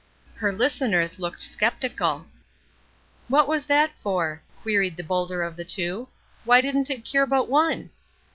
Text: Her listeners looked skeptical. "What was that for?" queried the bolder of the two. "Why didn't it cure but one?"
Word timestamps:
Her 0.33 0.51
listeners 0.51 1.19
looked 1.19 1.43
skeptical. 1.43 2.25
"What 3.27 3.47
was 3.47 3.67
that 3.67 3.91
for?" 4.01 4.41
queried 4.63 4.97
the 4.97 5.03
bolder 5.03 5.43
of 5.43 5.55
the 5.55 5.63
two. 5.63 6.07
"Why 6.43 6.59
didn't 6.59 6.89
it 6.89 7.05
cure 7.05 7.27
but 7.27 7.47
one?" 7.47 7.91